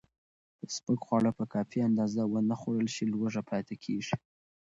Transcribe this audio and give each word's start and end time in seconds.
که 0.59 0.65
سپک 0.75 0.99
خواړه 1.07 1.31
په 1.37 1.43
کافي 1.53 1.79
اندازه 1.87 2.21
ونه 2.25 2.55
خورل 2.61 2.87
شي، 2.95 3.03
لوږه 3.13 3.41
پاتې 3.49 3.75
کېږي. 3.83 4.15